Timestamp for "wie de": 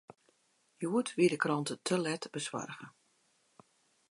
1.15-1.35